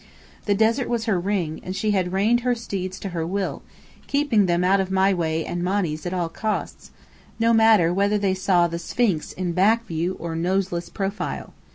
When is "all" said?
6.13-6.27